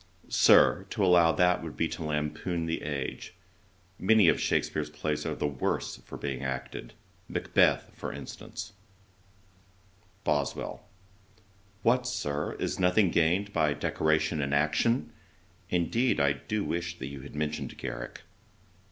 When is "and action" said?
14.41-15.11